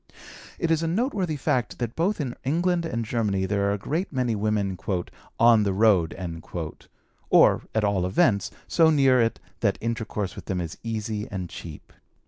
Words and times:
It 0.57 0.71
is 0.71 0.81
a 0.81 0.87
noteworthy 0.87 1.35
fact 1.35 1.77
that 1.77 1.95
both 1.95 2.19
in 2.19 2.33
England 2.43 2.85
and 2.87 3.05
Germany 3.05 3.45
there 3.45 3.69
are 3.69 3.73
a 3.73 3.77
great 3.77 4.11
many 4.11 4.35
women 4.35 4.75
"on 5.39 5.61
the 5.61 5.73
road," 5.73 6.15
or, 7.29 7.61
at 7.75 7.83
all 7.83 8.07
events, 8.07 8.49
so 8.67 8.89
near 8.89 9.21
it 9.21 9.39
that 9.59 9.77
intercourse 9.79 10.35
with 10.35 10.45
them 10.45 10.59
is 10.59 10.79
easy 10.81 11.27
and 11.29 11.51
cheap. 11.51 11.93